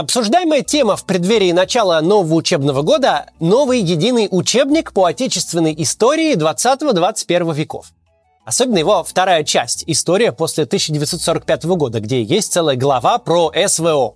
[0.00, 7.54] Обсуждаемая тема в преддверии начала нового учебного года– новый единый учебник по отечественной истории 20-21
[7.54, 7.88] веков.
[8.46, 14.14] Особенно его вторая часть– история после 1945 года, где есть целая глава про СВО.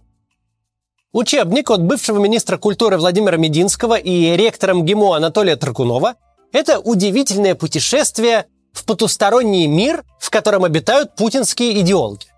[1.12, 6.14] Учебник от бывшего министра культуры Владимира Мединского и ректора МГИМО Анатолия Тракунова–
[6.52, 12.33] это удивительное путешествие в потусторонний мир, в котором обитают путинские идеологи.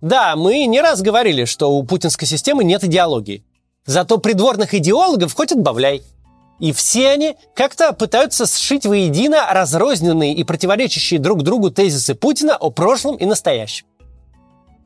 [0.00, 3.44] Да, мы не раз говорили, что у путинской системы нет идеологии.
[3.84, 6.02] Зато придворных идеологов хоть отбавляй.
[6.58, 12.70] И все они как-то пытаются сшить воедино разрозненные и противоречащие друг другу тезисы Путина о
[12.70, 13.86] прошлом и настоящем.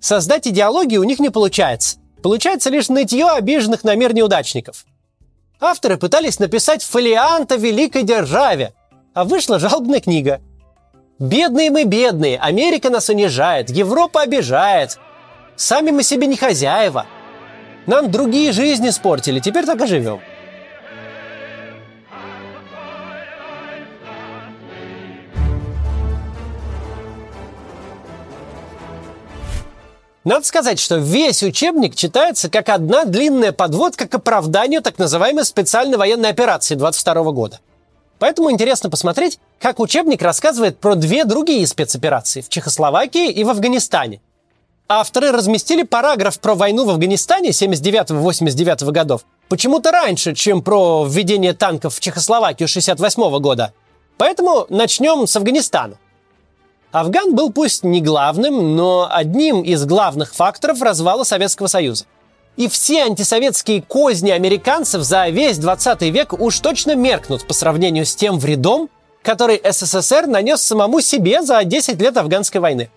[0.00, 1.98] Создать идеологию у них не получается.
[2.22, 4.84] Получается лишь нытье обиженных на мир неудачников.
[5.60, 8.72] Авторы пытались написать фолиант великой державе,
[9.12, 10.40] а вышла жалобная книга.
[11.18, 14.98] Бедные мы бедные, Америка нас унижает, Европа обижает.
[15.56, 17.06] Сами мы себе не хозяева.
[17.86, 20.20] Нам другие жизни испортили, теперь так и живем.
[30.24, 35.98] Надо сказать, что весь учебник читается как одна длинная подводка к оправданию так называемой специальной
[35.98, 37.60] военной операции 22 года.
[38.18, 44.22] Поэтому интересно посмотреть, как учебник рассказывает про две другие спецоперации в Чехословакии и в Афганистане.
[44.88, 51.94] Авторы разместили параграф про войну в Афганистане 79-89 годов почему-то раньше, чем про введение танков
[51.94, 53.72] в Чехословакию 68 года.
[54.18, 55.96] Поэтому начнем с Афганистана.
[56.92, 62.04] Афган был пусть не главным, но одним из главных факторов развала Советского Союза.
[62.56, 68.14] И все антисоветские козни американцев за весь 20 век уж точно меркнут по сравнению с
[68.14, 68.88] тем вредом,
[69.22, 72.90] который СССР нанес самому себе за 10 лет афганской войны.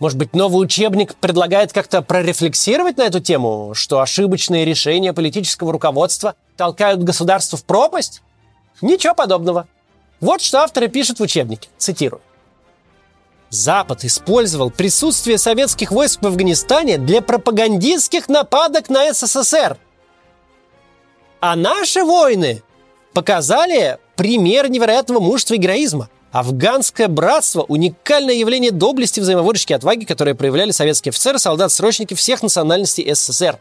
[0.00, 6.34] Может быть, новый учебник предлагает как-то прорефлексировать на эту тему, что ошибочные решения политического руководства
[6.56, 8.22] толкают государство в пропасть?
[8.80, 9.68] Ничего подобного.
[10.20, 11.68] Вот что авторы пишут в учебнике.
[11.78, 12.20] Цитирую.
[13.50, 19.78] Запад использовал присутствие советских войск в Афганистане для пропагандистских нападок на СССР.
[21.40, 22.62] А наши войны
[23.12, 26.08] показали пример невероятного мужества и героизма.
[26.34, 32.42] Афганское братство– уникальное явление доблести, взаимовыручки и отваги, которые проявляли советские офицеры, солдат, срочники всех
[32.42, 33.60] национальностей СССР.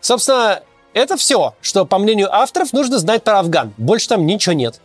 [0.00, 0.60] Собственно,
[0.92, 3.72] это все, что, по мнению авторов, нужно знать про Афган.
[3.76, 4.80] Больше там ничего нет.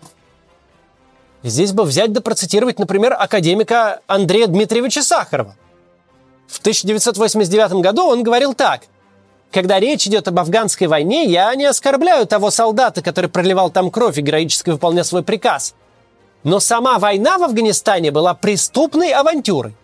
[1.42, 5.56] Здесь бы взять да процитировать, например, академика Андрея Дмитриевича Сахарова.
[6.48, 8.82] В 1989 году он говорил так.
[9.52, 14.18] «Когда речь идет об афганской войне, я не оскорбляю того солдата, который проливал там кровь
[14.18, 15.76] и героически выполнял свой приказ.
[16.44, 19.76] Но сама война в Афганистане была преступной авантюрой.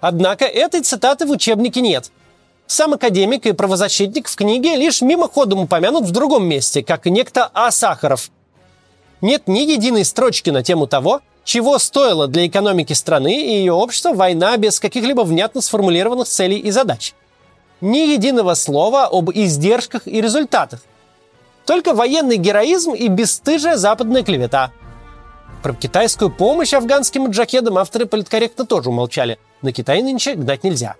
[0.00, 2.10] Однако этой цитаты в учебнике нет.
[2.66, 7.50] Сам академик и правозащитник в книге лишь мимоходом упомянут в другом месте, как и некто
[7.52, 7.70] А.
[7.70, 8.30] Сахаров–
[9.20, 14.12] нет ни единой строчки на тему того, чего стоила для экономики страны и ее общества
[14.14, 17.14] война без каких-либо внятно сформулированных целей и задач.
[17.80, 20.80] Ни единого слова об издержках и результатах.
[21.66, 24.72] Только военный героизм и бесстыжая западная клевета.
[25.62, 29.38] Про китайскую помощь афганским джакедам авторы политкорректно тоже умолчали.
[29.62, 30.96] На Китай нынче гнать нельзя.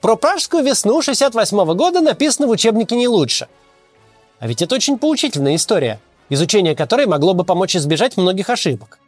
[0.00, 3.48] Про пражскую весну 68 года написано в учебнике не лучше.
[4.38, 8.98] А ведь это очень поучительная история– изучение которой могло бы помочь избежать многих ошибок.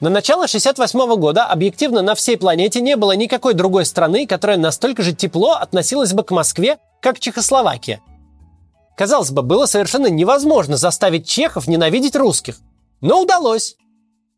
[0.00, 5.02] На начало 68 года объективно на всей планете не было никакой другой страны, которая настолько
[5.02, 8.00] же тепло относилась бы к Москве, как Чехословакия.
[8.96, 12.58] Казалось бы, было совершенно невозможно заставить чехов ненавидеть русских.
[13.00, 13.76] Но удалось.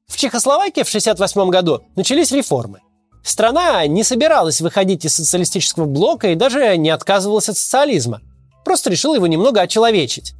[0.06, 2.81] В Чехословакии в 68 году начались реформы.
[3.22, 8.22] Страна не собиралась выходить из социалистического блока и даже не отказывалась от социализма.
[8.65, 10.32] Просто решила его немного очеловечить.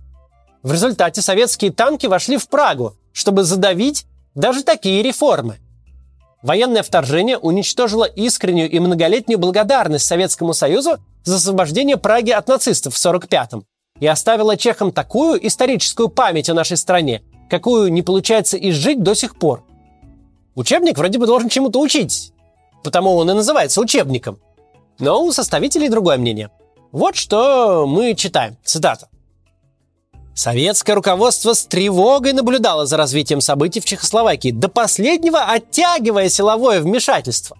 [0.62, 5.58] В результате советские танки вошли в Прагу, чтобы задавить даже такие реформы.
[6.42, 13.04] Военное вторжение уничтожило искреннюю и многолетнюю благодарность Советскому Союзу за освобождение Праги от нацистов в
[13.04, 13.65] 1945-м
[14.00, 19.36] и оставило чехам такую историческую память о нашей стране, какую не получается изжить до сих
[19.36, 19.65] пор.
[20.54, 22.32] Учебник вроде бы должен чему-то учить,
[22.82, 24.38] потому он и называется учебником.
[24.98, 26.50] Но у составителей другое мнение.
[26.92, 28.56] Вот что мы читаем.
[28.65, 29.09] Цитата.
[30.34, 37.56] Советское руководство с тревогой наблюдало за развитием событий в Чехословакии, до последнего оттягивая силовое вмешательство.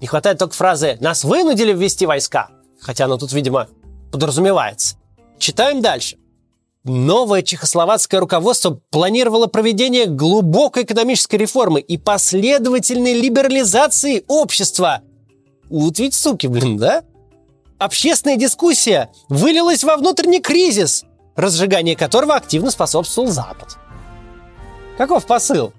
[0.00, 2.50] Не хватает только фразы «нас вынудили ввести войска»,
[2.80, 3.68] хотя оно тут, видимо,
[4.12, 4.96] подразумевается.
[5.38, 6.16] Читаем дальше.
[6.84, 15.02] Новое чехословацкое руководство планировало проведение глубокой экономической реформы и последовательной либерализации общества.
[15.68, 17.02] Вот ведь суки, блин, да?
[17.78, 21.04] общественная дискуссия вылилась во внутренний кризис,
[21.36, 23.76] разжигание которого активно способствовал Запад.
[24.98, 25.72] Каков посыл?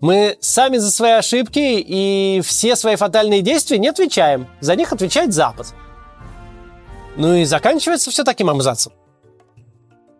[0.00, 4.48] Мы сами за свои ошибки и все свои фатальные действия не отвечаем.
[4.60, 5.68] За них отвечает Запад.
[7.16, 8.92] Ну и заканчивается все таким абзацем.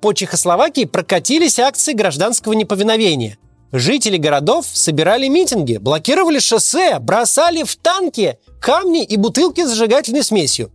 [0.01, 3.39] По Чехословакии прокатились акции гражданского неповиновения.
[3.73, 10.71] Жители городов собирали митинги, блокировали шоссе, бросали в танки камни и бутылки с зажигательной смесью.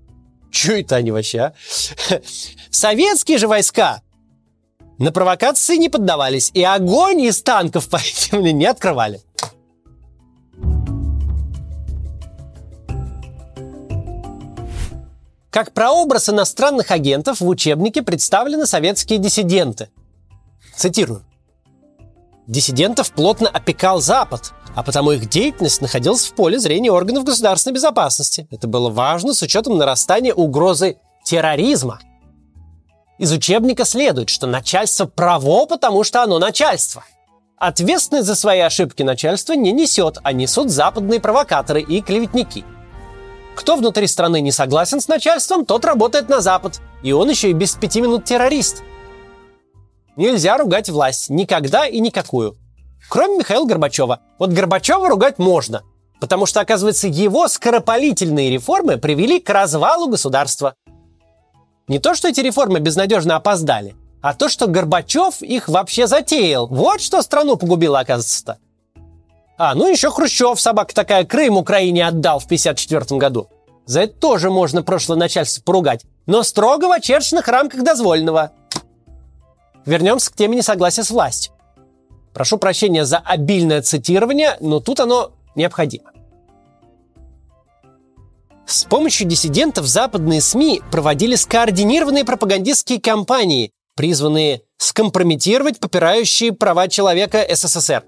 [0.52, 1.54] Че это они вообще, а?
[2.70, 4.02] Советские же войска
[4.98, 9.22] на провокации не поддавались и огонь из танков по этим не открывали.
[15.50, 19.90] Как прообраз иностранных агентов в учебнике представлены советские диссиденты.
[20.76, 21.24] Цитирую.
[22.46, 28.48] Диссидентов плотно опекал Запад, а потому их деятельность находилась в поле зрения органов государственной безопасности.
[28.50, 32.00] Это было важно с учетом нарастания угрозы терроризма.
[33.18, 37.04] Из учебника следует, что начальство право, потому что оно начальство.
[37.58, 42.64] Ответственность за свои ошибки начальство не несет, а несут западные провокаторы и клеветники.
[43.56, 46.80] Кто внутри страны не согласен с начальством, тот работает на Запад.
[47.04, 48.82] И он еще и без пяти минут террорист.
[50.16, 51.30] Нельзя ругать власть.
[51.30, 52.58] Никогда и никакую.
[53.08, 54.20] Кроме Михаила Горбачева.
[54.38, 55.84] Вот Горбачева ругать можно.
[56.20, 60.76] Потому что, оказывается, его скоропалительные реформы привели к развалу государства.
[61.88, 66.68] Не то, что эти реформы безнадежно опоздали, а то, что Горбачев их вообще затеял.
[66.68, 68.58] Вот что страну погубило, оказывается-то.
[69.58, 73.50] А, ну еще Хрущев, собака такая, Крым Украине отдал в 54 году.
[73.86, 78.52] За это тоже можно прошлое начальство поругать, но строго в очерченных рамках дозволенного.
[79.86, 81.54] Вернемся к теме несогласия с властью.
[82.40, 86.12] Прошу прощения за обильное цитирование, но тут оно необходимо.
[88.66, 98.06] С помощью диссидентов западные СМИ проводили скоординированные пропагандистские кампании, призванные скомпрометировать попирающие права человека СССР.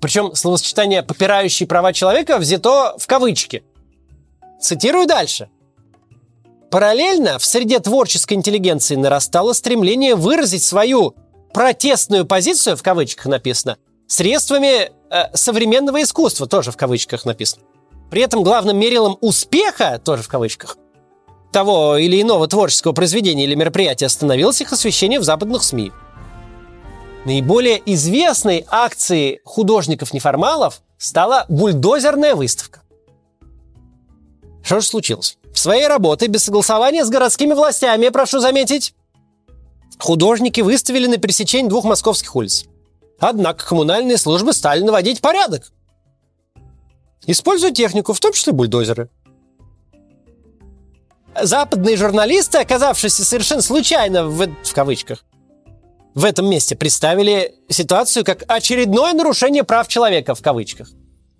[0.00, 3.62] Причем словосочетание «попирающие права человека» взято в кавычки.
[4.60, 5.48] Цитирую дальше.
[6.68, 11.14] Параллельно в среде творческой интеллигенции нарастало стремление выразить свою
[11.54, 13.78] протестную позицию, в кавычках написано,
[14.08, 17.62] средствами э, современного искусства, тоже в кавычках написано.
[18.10, 20.76] При этом главным мерилом успеха, тоже в кавычках,
[21.52, 25.92] того или иного творческого произведения или мероприятия становилось их освещение в западных СМИ.
[27.24, 32.82] Наиболее известной акцией художников-неформалов стала бульдозерная выставка.
[34.62, 35.38] Что же случилось?
[35.52, 38.94] В своей работе без согласования с городскими властями, прошу заметить,
[40.04, 42.66] художники выставили на пересечении двух московских улиц.
[43.18, 45.72] Однако коммунальные службы стали наводить порядок.
[47.26, 49.08] Используя технику, в том числе бульдозеры.
[51.40, 55.24] Западные журналисты, оказавшиеся совершенно случайно, в, в кавычках,
[56.14, 60.88] в этом месте представили ситуацию как очередное нарушение прав человека, в кавычках.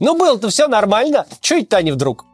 [0.00, 2.24] Ну, было-то все нормально, что это они вдруг?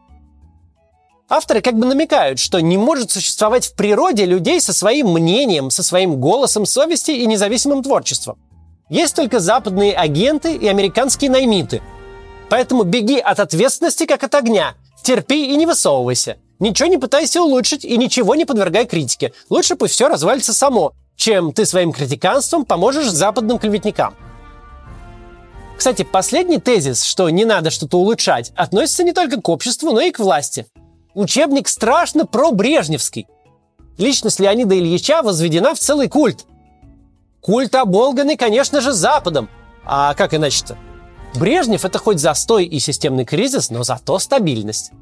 [1.33, 5.85] Авторы как бы намекают, что не может существовать в природе людей со своим мнением, со
[5.85, 8.37] своим голосом совести и независимым творчеством.
[8.89, 11.83] Есть только западные агенты и американские наймиты.
[12.49, 14.75] Поэтому беги от ответственности, как от огня.
[15.05, 16.39] Терпи и не высовывайся.
[16.59, 19.33] Ничего не пытайся улучшить и ничего не подвергай критике.
[19.49, 24.17] Лучше пусть все развалится само, чем ты своим критиканством поможешь западным клеветникам.
[25.79, 30.11] Кстати, последний тезис, что не надо что-то улучшать, относится не только к обществу, но и
[30.11, 30.67] к власти–
[31.15, 33.27] Учебник страшно про-брежневский.
[33.99, 36.47] Личность Леонида Ильича возведена в целый культ.
[37.41, 39.49] Культ оболганный, конечно же, Западом.
[39.85, 40.77] А как иначе-то?
[41.35, 44.93] Брежнев– это хоть застой и системный кризис, но зато стабильность.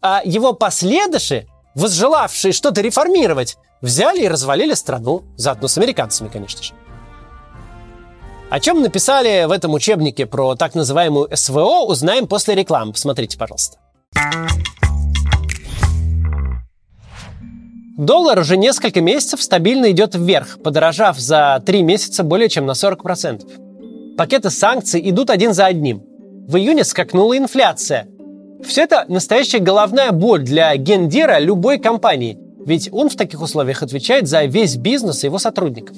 [0.00, 6.72] А его последыши, возжелавшие что-то реформировать, взяли и развалили страну, заодно с американцами, конечно же.
[8.48, 12.92] О чем написали в этом учебнике про так называемую СВО, узнаем после рекламы.
[12.92, 13.78] Посмотрите, пожалуйста.
[17.96, 24.16] Доллар уже несколько месяцев стабильно идет вверх, подорожав за три месяца более чем на 40%.
[24.16, 26.02] Пакеты санкций идут один за одним.
[26.46, 28.06] В июне скакнула инфляция.
[28.64, 34.28] Все это настоящая головная боль для гендира любой компании, ведь он в таких условиях отвечает
[34.28, 35.96] за весь бизнес и его сотрудников.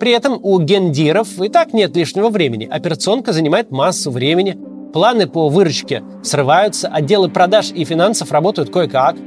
[0.00, 2.66] При этом у гендиров и так нет лишнего времени.
[2.68, 4.58] Операционка занимает массу времени,
[4.92, 9.16] планы по выручке срываются, отделы продаж и финансов работают кое-как–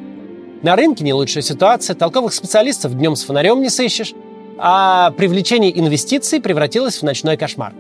[0.64, 4.14] на рынке не лучшая ситуация, толковых специалистов днем с фонарем не сыщешь,
[4.58, 7.74] а привлечение инвестиций превратилось в ночной кошмар.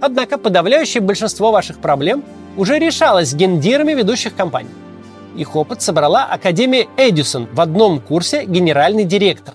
[0.00, 2.24] Однако подавляющее большинство ваших проблем
[2.56, 4.70] уже решалось гендирами ведущих компаний.
[5.36, 9.54] их опыт собрала Академия Эдисон в одном курсе генеральный директор.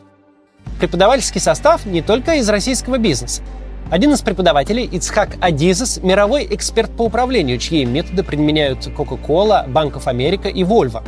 [0.80, 3.42] Преподавательский состав не только из российского бизнеса.
[3.90, 10.50] Один из преподавателей, Ицхак Адизес, мировой эксперт по управлению, чьи методы применяют Coca-Cola, of America
[10.50, 11.04] и Volvo.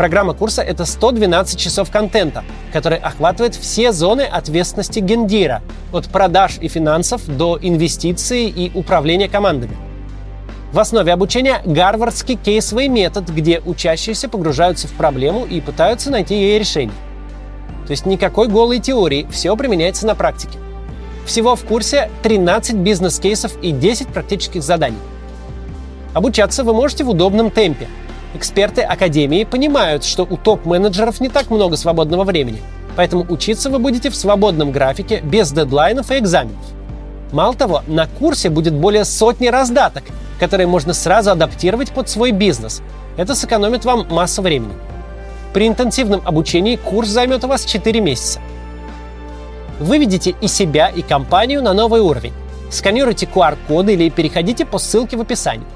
[0.00, 2.42] Программа курса— это 112 часов контента,
[2.72, 5.60] который охватывает все зоны ответственности гендира,
[5.92, 9.76] от продаж и финансов до инвестиций и управления командами.
[10.72, 16.58] В основе обучения гарвардский кейсовый метод, где учащиеся погружаются в проблему и пытаются найти ей
[16.58, 16.96] решение.
[17.86, 20.58] То есть никакой голой теории, все применяется на практике.
[21.26, 24.96] Всего в курсе 13 бизнес-кейсов и 10 практических заданий.
[26.14, 27.86] Обучаться вы можете в удобном темпе–
[28.32, 32.62] Эксперты Академии понимают, что у топ-менеджеров не так много свободного времени,
[32.96, 36.64] поэтому учиться вы будете в свободном графике, без дедлайнов и экзаменов.
[37.32, 40.04] Мало того, на курсе будет более сотни раздаток,
[40.38, 42.82] которые можно сразу адаптировать под свой бизнес.
[43.16, 44.74] Это сэкономит вам массу времени.
[45.52, 48.40] При интенсивном обучении курс займет у вас 4 месяца.
[49.80, 52.32] Выведите и себя, и компанию на новый уровень.
[52.70, 55.66] Сканируйте QR-коды или переходите по ссылке в описании.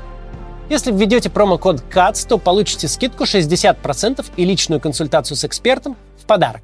[0.71, 6.63] Если введете промокод CATS, то получите скидку 60% и личную консультацию с экспертом в подарок.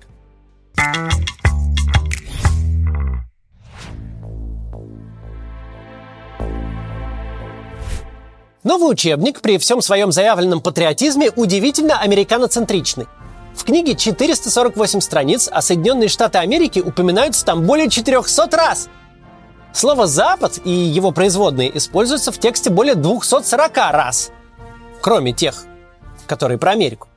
[8.63, 13.07] Новый учебник при всем своем заявленном патриотизме удивительно американоцентричный.
[13.55, 18.89] В книге 448 страниц, а Соединенные Штаты Америки упоминаются там более 400 раз–
[19.73, 24.33] Слово «Запад» и его производные используются в тексте более 240 раз,
[25.01, 25.65] кроме тех,
[26.27, 27.09] которые про Америку.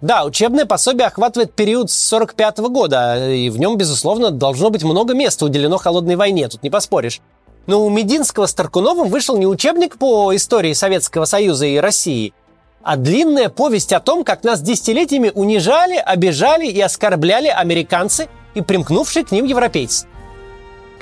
[0.00, 5.14] Да, учебное пособие охватывает период с 45 года, и в нем, безусловно, должно быть много
[5.14, 7.20] места уделено холодной войне, тут не поспоришь.
[7.66, 12.34] Но у Мединского с Таркуновым вышел не учебник по истории Советского Союза и России,
[12.82, 19.24] а длинная повесть о том, как нас десятилетиями унижали, обижали и оскорбляли американцы и примкнувшие
[19.24, 20.06] к ним европейцы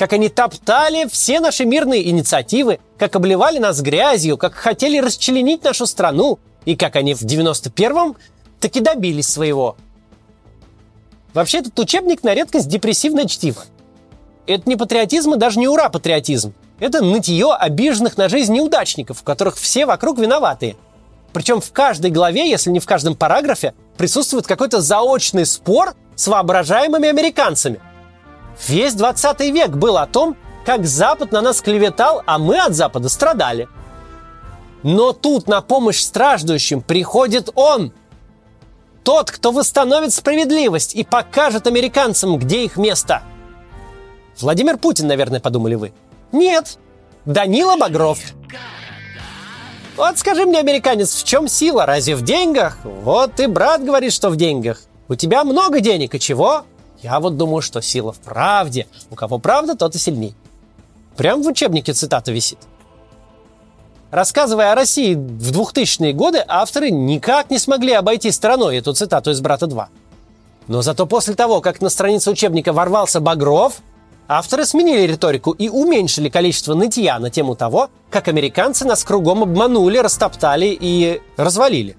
[0.02, 5.87] как они топтали все наши мирные инициативы, как обливали нас грязью, как хотели расчленить нашу
[5.87, 8.16] страну, и как они в 91-м
[8.59, 9.76] таки добились своего.
[11.35, 13.62] Вообще, этот учебник на редкость депрессивное чтиво.
[14.49, 16.52] Это не патриотизм и даже не ура-патриотизм.
[16.80, 20.75] Это нытье обиженных на жизнь неудачников, в которых все вокруг виноватые.
[21.32, 27.09] Причем в каждой главе, если не в каждом параграфе, присутствует какой-то заочный спор с воображаемыми
[27.09, 27.78] американцами–
[28.68, 33.09] Весь 20 век был о том, как Запад на нас клеветал, а мы от Запада
[33.09, 33.68] страдали.
[34.82, 37.92] Но тут на помощь страждущим приходит он.
[39.04, 43.23] Тот, кто восстановит справедливость и покажет американцам, где их место.
[44.40, 45.92] Владимир Путин, наверное, подумали вы.
[46.30, 46.78] Нет,
[47.25, 48.18] Данила Багров.
[49.97, 51.85] Вот скажи мне, американец, в чем сила?
[51.85, 52.78] Разве в деньгах?
[52.85, 54.80] Вот и брат говорит, что в деньгах.
[55.09, 56.64] У тебя много денег, и чего?
[57.02, 58.87] Я вот думаю, что сила в правде.
[59.11, 60.35] У кого правда, тот и сильней.
[61.16, 62.59] Прям в учебнике цитата висит.
[64.11, 69.40] Рассказывая о России в 2000-е годы, авторы никак не смогли обойти стороной эту цитату из
[69.40, 69.87] «Брата 2».
[70.68, 73.78] Но зато после того, как на странице учебника ворвался Багров,
[74.28, 79.99] авторы сменили риторику и уменьшили количество нытья на тему того, как американцы нас кругом обманули,
[79.99, 81.97] растоптали и развалили.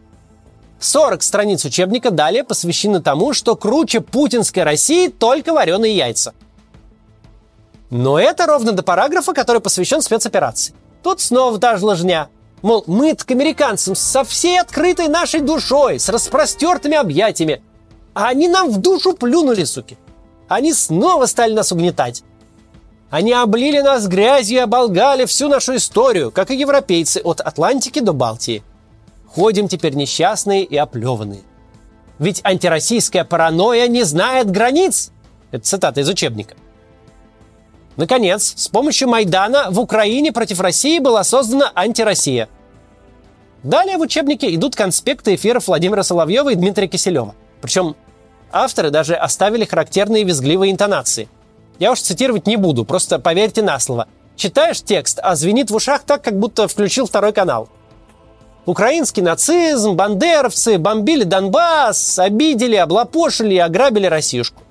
[0.80, 6.34] 40 страниц учебника далее посвящены тому, что круче путинской России только вареные яйца.
[7.90, 10.74] Но это ровно до параграфа, который посвящен спецоперации.
[11.04, 12.28] Тут снова та же ложня.
[12.62, 17.62] Мол, мы к американцам со всей открытой нашей душой, с распростертыми объятиями.
[18.14, 19.98] А они нам в душу плюнули, суки.
[20.48, 22.24] Они снова стали нас угнетать.
[23.10, 28.14] Они облили нас грязью и оболгали всю нашу историю, как и европейцы от Атлантики до
[28.14, 28.64] Балтии–
[29.36, 31.42] Ходим теперь несчастные и оплеванные.
[32.20, 35.12] Ведь антироссийская паранойя не знает границ.
[35.52, 36.56] Это цитата из учебника.
[37.96, 42.48] Наконец, с помощью Майдана в Украине против России была создана антироссия.
[43.64, 47.34] Далее в учебнике идут конспекты эфиров Владимира Соловьева и Дмитрия Киселева.
[47.62, 47.96] Причем
[48.52, 51.28] авторы даже оставили характерные визгливые интонации.
[51.80, 54.08] Я уж цитировать не буду, просто поверьте на слово.
[54.36, 57.70] Читаешь текст, а звенит в ушах так, как будто включил второй канал–
[58.66, 64.62] Украинский нацизм, бандеровцы бомбили Донбасс, обидели, облапошили и ограбили Россиюшку.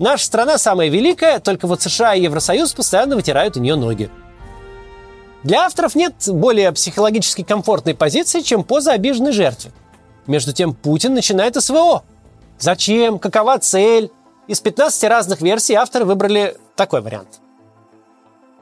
[0.00, 4.10] Наша страна самая великая, только вот США и Евросоюз постоянно вытирают у нее ноги.
[5.44, 9.70] Для авторов нет более психологически комфортной позиции, чем поза обиженной жертвы.
[10.26, 12.02] Между тем Путин начинает СВО.
[12.58, 13.20] Зачем?
[13.20, 14.10] Какова цель?
[14.48, 17.40] Из 15 разных версий авторы выбрали такой вариант–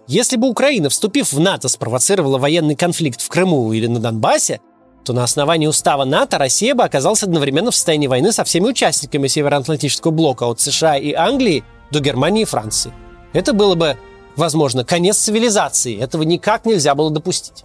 [0.06, 4.60] если бы Украина, вступив в НАТО, спровоцировала военный конфликт в Крыму или на Донбассе,
[5.04, 9.26] то на основании устава НАТО Россия бы оказалась одновременно в состоянии войны со всеми участниками
[9.26, 12.92] Североатлантического блока от США и Англии до Германии и Франции.
[13.32, 13.96] Это было бы,
[14.36, 15.98] возможно, конец цивилизации.
[15.98, 17.64] Этого никак нельзя было допустить.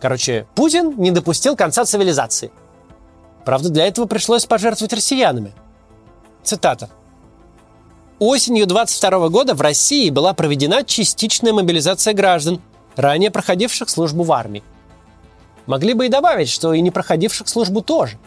[0.00, 2.50] Короче, Путин не допустил конца цивилизации.
[3.44, 5.52] Правда, для этого пришлось пожертвовать россиянами.
[6.42, 6.90] Цитата.
[8.24, 12.60] Осенью 22 года в России была проведена частичная мобилизация граждан,
[12.94, 14.62] ранее проходивших службу в армии.
[15.66, 18.18] Могли бы и добавить, что и не проходивших службу тоже.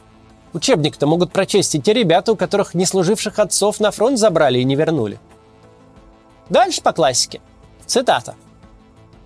[0.52, 4.66] Учебник-то могут прочесть и те ребята, у которых не служивших отцов на фронт забрали и
[4.66, 5.18] не вернули.
[6.50, 7.40] Дальше по классике.
[7.86, 8.36] Цитата.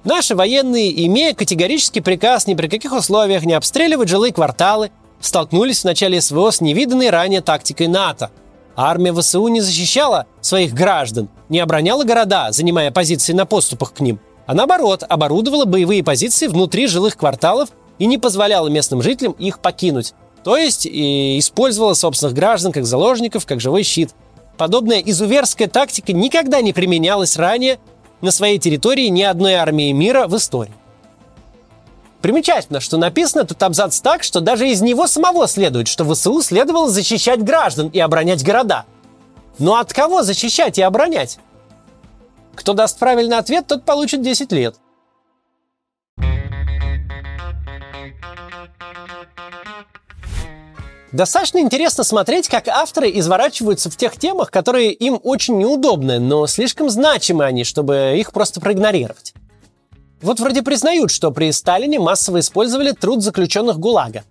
[0.03, 5.85] Наши военные, имея категорический приказ ни при каких условиях не обстреливать жилые кварталы, столкнулись в
[5.85, 8.29] начале СВО с невиданной ранее тактикой НАТО.
[8.81, 14.21] Армия ВСУ не защищала своих граждан, не обороняла города, занимая позиции на поступах к ним,
[14.45, 20.13] а наоборот, оборудовала боевые позиции внутри жилых кварталов и не позволяла местным жителям их покинуть.
[20.45, 24.11] То есть использовала собственных граждан как заложников, как живой щит.
[24.57, 27.79] Подобная изуверская тактика никогда не применялась ранее
[28.21, 30.71] на своей территории ни одной армии мира в истории.
[32.21, 36.89] Примечательно, что написано тут абзац так, что даже из него самого следует, что ВСУ следовало
[36.89, 38.85] защищать граждан и оборонять города.
[39.57, 41.39] Но от кого защищать и оборонять?
[42.55, 44.75] Кто даст правильный ответ, тот получит 10 лет.
[51.11, 56.89] Достаточно интересно смотреть, как авторы изворачиваются в тех темах, которые им очень неудобны, но слишком
[56.89, 59.33] значимы они, чтобы их просто проигнорировать.
[60.21, 64.23] Вот вроде признают, что при Сталине массово использовали труд заключенных ГУЛАГа.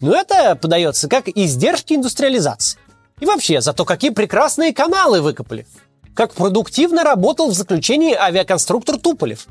[0.00, 2.78] Но это подается как издержки индустриализации.
[3.20, 5.66] И вообще, зато какие прекрасные каналы выкопали–
[6.16, 9.46] как продуктивно работал в заключении авиаконструктор Туполев.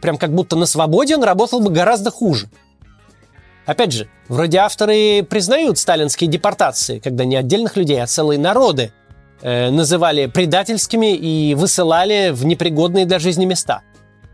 [0.00, 2.48] Прям как будто на свободе он работал бы гораздо хуже.
[3.66, 8.92] Опять же, вроде авторы признают сталинские депортации, когда не отдельных людей, а целые народы
[9.42, 13.82] э, называли предательскими и высылали в непригодные для жизни места.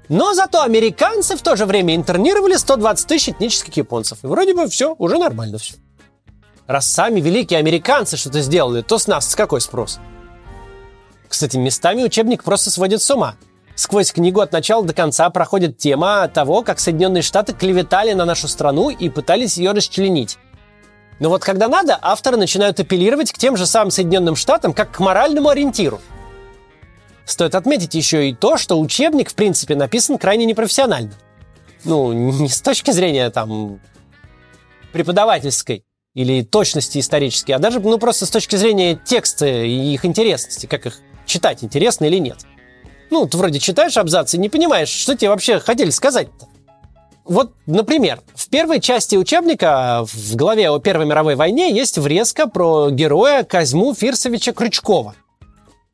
[0.09, 4.19] Но зато американцы в то же время интернировали 120 тысяч этнических японцев.
[4.23, 5.75] И вроде бы все, уже нормально все.
[6.67, 9.99] Раз сами великие американцы что-то сделали, то с нас какой спрос?
[11.29, 13.37] Кстати, местами учебник просто сводит с ума.
[13.75, 18.47] Сквозь книгу от начала до конца проходит тема того, как Соединенные Штаты клеветали на нашу
[18.47, 20.39] страну и пытались ее расчленить.
[21.19, 25.01] Но вот когда надо, авторы начинают апеллировать к тем же самым Соединенным Штатам, как к
[25.01, 26.01] моральному ориентиру.
[27.27, 31.13] Стоит отметить еще и то, что учебник, в принципе, написан крайне непрофессионально.
[31.85, 33.81] Ну, не с точки зрения, там,
[34.93, 35.85] преподавательской
[36.15, 40.87] или точности исторической, а даже, ну, просто с точки зрения текста и их интересности, как
[40.87, 42.39] их читать интересно или нет.
[43.11, 46.49] Ну, ты вроде читаешь абзац и не понимаешь, что тебе вообще хотели сказать-то.
[47.25, 52.91] Вот, например, в первой части учебника в главе о Первой мировой войне есть врезка про
[52.91, 55.15] героя Козьму Фирсовича Крючкова.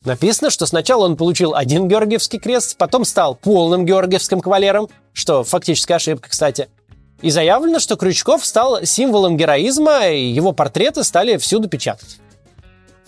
[0.03, 5.93] Написано, что сначала он получил один Георгиевский крест, потом стал полным Георгиевским кавалером, что фактически
[5.93, 6.71] ошибка, кстати.
[7.21, 12.17] И заявлено, что Крючков стал символом героизма, и его портреты стали всюду печатать.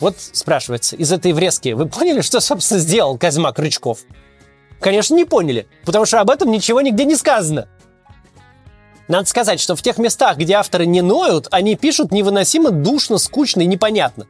[0.01, 4.01] Вот спрашивается, из этой врезки вы поняли, что, собственно, сделал Козьма Крючков?
[4.79, 7.69] Конечно, не поняли, потому что об этом ничего нигде не сказано.
[9.09, 13.63] Надо сказать, что в тех местах, где авторы не ноют, они пишут невыносимо душно, скучно
[13.63, 14.27] и непонятно.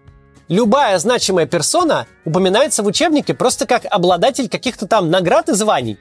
[0.53, 5.99] Любая значимая персона упоминается в учебнике просто как обладатель каких-то там наград и званий.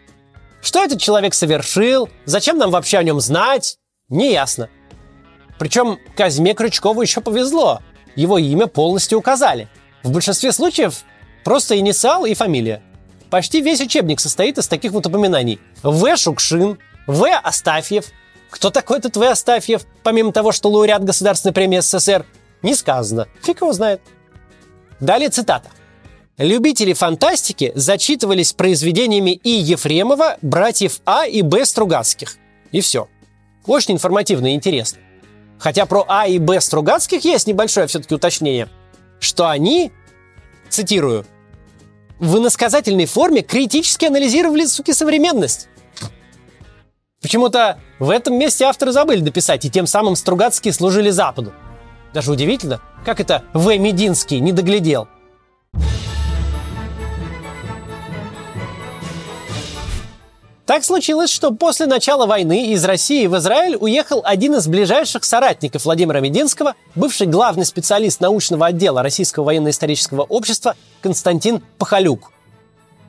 [0.61, 3.77] Что этот человек совершил, зачем нам вообще о нем знать,
[4.09, 4.67] не ясно.
[5.57, 7.79] Причем Казьме Крючкову еще повезло
[8.17, 9.69] его имя полностью указали.
[10.03, 11.05] В большинстве случаев
[11.45, 12.83] просто инициал и фамилия.
[13.29, 15.61] Почти весь учебник состоит из таких вот упоминаний.
[15.81, 16.17] В.
[16.17, 17.39] Шукшин, В.
[17.41, 18.07] Астафьев.
[18.49, 19.23] Кто такой этот В.
[19.23, 22.25] Астафьев, помимо того, что лауреат Государственной премии СССР?
[22.63, 23.29] Не сказано.
[23.43, 24.01] Фиг его знает.
[25.01, 25.69] Далее цитата.
[26.37, 29.49] Любители фантастики зачитывались произведениями И.
[29.49, 31.65] Ефремова, братьев А и Б.
[31.65, 32.37] Стругацких.
[32.71, 33.09] И все.
[33.65, 34.99] Очень информативно и интересно.
[35.59, 38.69] Хотя про А и Б Стругацких есть небольшое все-таки уточнение,
[39.19, 39.91] что они,
[40.69, 41.25] цитирую,
[42.19, 45.67] в иносказательной форме критически анализировали, суки, современность.
[47.21, 51.53] Почему-то в этом месте авторы забыли дописать, и тем самым Стругацкие служили Западу.
[52.13, 53.77] Даже удивительно, как это В.
[53.77, 55.07] Мединский не доглядел–
[60.71, 65.83] Так случилось, что после начала войны из России в Израиль уехал один из ближайших соратников
[65.83, 72.31] Владимира Мединского, бывший главный специалист научного отдела Российского военно-исторического общества Константин Пахалюк.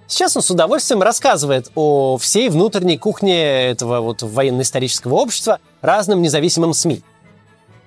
[0.08, 6.74] Сейчас он с удовольствием рассказывает о всей внутренней кухне этого вот военно-исторического общества разным независимым
[6.74, 7.04] СМИ.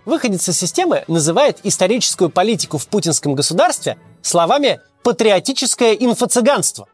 [0.06, 6.88] Выходец из системы называет историческую политику в путинском государстве словами «патриотическое инфо-цыганство».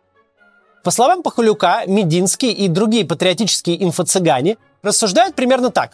[0.83, 5.93] По словам Пахалюка, Мединский и другие патриотические инфо-цыгане рассуждают примерно так.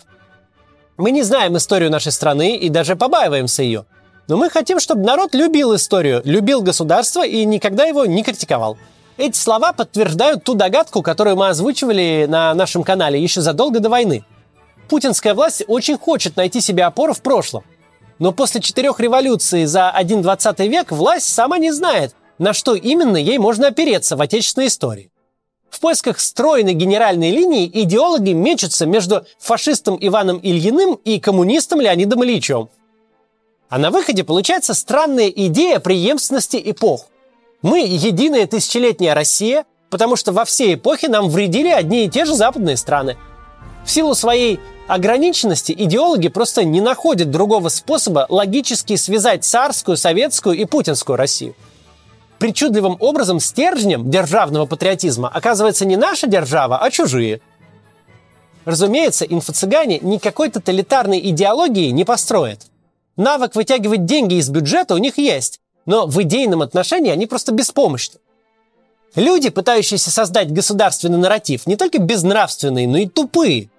[0.95, 3.85] Мы не знаем историю нашей страны и даже побаиваемся ее.
[4.27, 8.77] Но мы хотим, чтобы народ любил историю, любил государство и никогда его не критиковал.
[9.17, 14.23] Эти слова подтверждают ту догадку, которую мы озвучивали на нашем канале еще задолго до войны.
[14.89, 17.63] Путинская власть очень хочет найти себе опору в прошлом.
[18.19, 23.17] Но после четырех революций за один двадцатый век власть сама не знает, на что именно
[23.17, 25.11] ей можно опереться в отечественной истории.
[25.69, 32.69] В поисках стройной генеральной линии идеологи мечутся между фашистом Иваном Ильиным и коммунистом Леонидом Ильичем.
[33.69, 37.07] А на выходе получается странная идея преемственности эпох.
[37.61, 42.33] Мы единая тысячелетняя Россия, потому что во все эпохи нам вредили одни и те же
[42.33, 43.17] западные страны.
[43.87, 50.65] В силу своей ограниченности идеологи просто не находят другого способа логически связать царскую, советскую и
[50.65, 51.55] путинскую Россию–
[52.37, 57.41] причудливым образом стержнем державного патриотизма оказывается не наша держава, а чужие.
[58.65, 62.67] Разумеется, инфо-цыгане никакой тоталитарной идеологии не построят.
[63.15, 68.19] Навык вытягивать деньги из бюджета у них есть, но в идейном отношении они просто беспомощны.
[69.15, 73.69] Люди, пытающиеся создать государственный нарратив, не только безнравственные, но и тупые.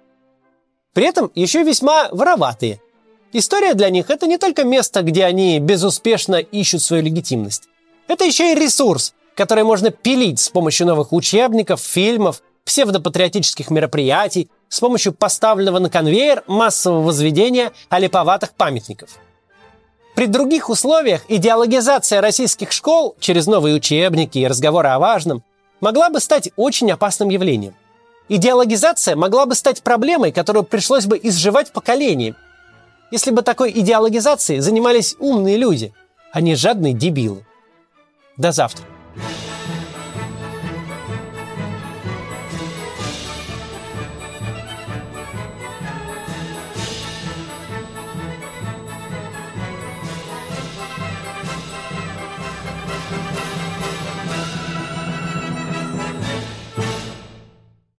[0.93, 2.81] При этом еще весьма вороватые.
[3.31, 7.69] История для них– это не только место, где они безуспешно ищут свою легитимность.
[8.07, 14.79] Это еще и ресурс, который можно пилить с помощью новых учебников, фильмов, псевдопатриотических мероприятий, с
[14.79, 19.11] помощью поставленного на конвейер массового возведения олиповатых памятников.
[20.15, 25.43] При других условиях идеологизация российских школ через новые учебники и разговоры о важном
[25.81, 27.75] могла бы стать очень опасным явлением.
[28.29, 32.35] Идеологизация могла бы стать проблемой, которую пришлось бы изживать поколениям,
[33.11, 35.93] если бы такой идеологизацией занимались умные люди,
[36.31, 37.43] а не жадные дебилы.
[38.37, 38.85] До завтра.